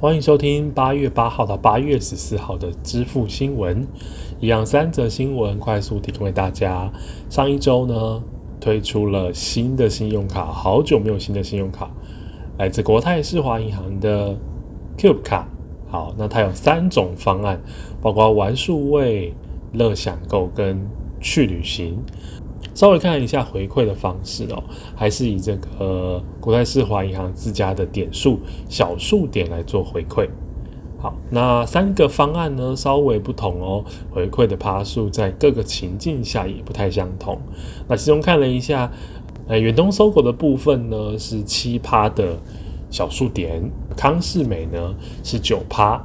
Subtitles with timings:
[0.00, 3.86] 欢迎收听八月八号到八月十四号的支付新闻，
[4.40, 6.90] 一样三则新闻快速提供给大家。
[7.28, 8.24] 上一周呢，
[8.58, 11.90] 推出了新的信用卡，好久没有新的信用卡，
[12.56, 14.34] 来自国泰世华银行的
[14.96, 15.46] Cube 卡。
[15.90, 17.60] 好，那它有三种方案，
[18.00, 19.34] 包括玩数位、
[19.74, 20.80] 乐享购跟
[21.20, 22.02] 去旅行。
[22.74, 24.62] 稍微看一下回馈的方式哦，
[24.94, 28.38] 还是以这个国泰世华银行自家的点数
[28.68, 30.28] 小数点来做回馈。
[30.98, 37.38] 好，那三个方案呢稍微不同哦，回馈的趴数在各个情境下也不太相同。
[37.88, 38.90] 那其中看了一下，
[39.48, 42.38] 呃，远东搜狗的部分呢是七趴的
[42.90, 43.62] 小数点，
[43.96, 44.94] 康世美呢
[45.24, 46.04] 是九趴。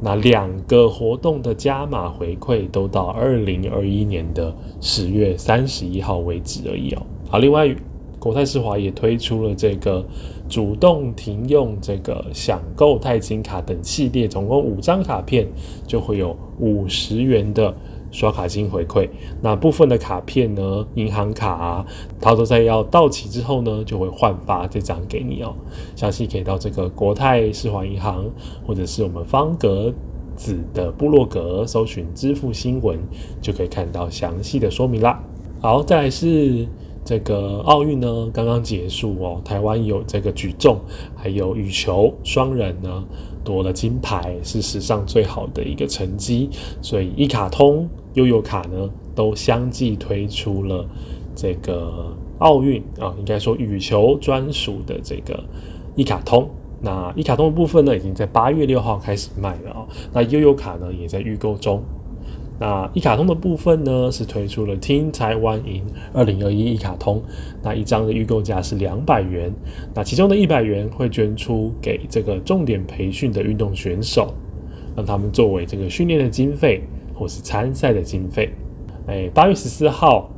[0.00, 7.02] 那两个活动的加码回馈都到二零二一年的十月三十一号为止而已哦。
[7.28, 7.74] 好，另外
[8.18, 10.04] 国泰世华也推出了这个
[10.48, 15.46] 主动停用这个享购钛金卡等系列，总共五张卡片
[15.86, 17.74] 就会有五十元的。
[18.10, 19.08] 刷卡金回馈，
[19.42, 20.86] 那部分的卡片呢？
[20.94, 21.86] 银行卡啊，
[22.20, 25.54] 它都在要到期之后呢，就会换发这张给你哦。
[25.94, 28.24] 详细可以到这个国泰世华银行，
[28.66, 29.92] 或者是我们方格
[30.36, 32.98] 子的部落格搜寻支付新闻，
[33.40, 35.22] 就可以看到详细的说明啦。
[35.60, 36.66] 好，再来是
[37.04, 40.80] 这个奥运呢，刚刚结束哦，台湾有这个举重，
[41.14, 43.04] 还有羽球双人呢。
[43.44, 46.50] 夺了金牌是史上最好的一个成绩，
[46.82, 50.86] 所以一卡通、悠悠卡呢都相继推出了
[51.34, 55.42] 这个奥运啊，应该说羽球专属的这个
[55.96, 56.48] 一卡通。
[56.80, 59.86] 那一卡通的部分呢，已经在八月六号开始卖了啊。
[60.12, 61.82] 那悠悠卡呢，也在预购中。
[62.60, 67.22] 那一卡通的部分呢，是推出了 Team Taiwan 赢二零二一一卡通，
[67.62, 69.52] 那一张的预购价是两百元，
[69.94, 74.34] 那其中的一百元会捐出给这个重点培训的运动选手，
[74.96, 76.82] 让他们作为这个训练的经费
[77.18, 78.48] 或是参赛的经费。
[79.08, 80.30] 哎，八月十四号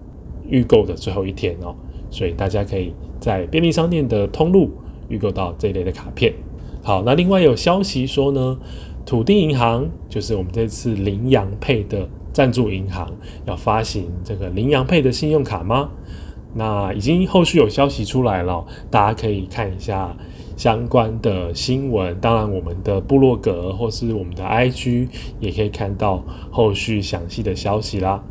[0.48, 1.74] 预购的最后一天哦，
[2.10, 4.70] 所以大家可以在便利商店的通路
[5.08, 6.32] 预购到这一类的卡片。
[6.82, 8.58] 好，那另外有消息说呢。
[9.06, 13.10] 土地银行就是我们这次羚羊配的赞助银行，
[13.46, 15.90] 要发行这个羚羊配的信用卡吗？
[16.54, 20.16] 那已经后续有消息出来了，大家可以看一下
[20.56, 22.18] 相关的新闻。
[22.20, 28.22] 当然，我们的部落格或是我们的 IG 也可以看到后续详细的消息啦。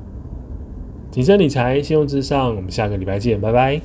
[1.12, 3.82] 谨慎理财，信用至上，我们下个礼拜见，拜拜。